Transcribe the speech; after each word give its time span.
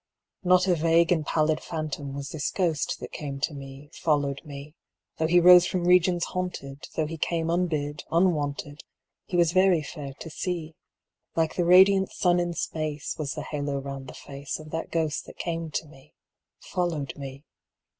Not 0.43 0.65
a 0.67 0.73
vague 0.73 1.11
and 1.11 1.23
pallid 1.23 1.61
phantom 1.61 2.15
Was 2.15 2.29
this 2.29 2.49
ghost 2.49 2.97
that 3.01 3.11
came 3.11 3.39
to 3.41 3.53
me, 3.53 3.91
followed 3.93 4.41
me: 4.43 4.73
Though 5.19 5.27
he 5.27 5.39
rose 5.39 5.67
from 5.67 5.85
regions 5.85 6.23
haunted, 6.25 6.87
Though 6.95 7.05
he 7.05 7.19
came 7.19 7.51
unbid, 7.51 8.03
unwanted, 8.11 8.81
He 9.27 9.37
was 9.37 9.51
very 9.51 9.83
fair 9.83 10.13
to 10.13 10.29
see. 10.31 10.73
Like 11.35 11.53
the 11.55 11.65
radiant 11.65 12.11
sun 12.11 12.39
in 12.39 12.55
space 12.55 13.15
Was 13.19 13.33
the 13.33 13.43
halo 13.43 13.77
round 13.77 14.07
the 14.07 14.15
face 14.15 14.57
Of 14.59 14.71
that 14.71 14.89
ghost 14.89 15.27
that 15.27 15.37
came 15.37 15.69
to 15.69 15.85
me, 15.87 16.15
followed 16.61 17.15
me. 17.15 17.43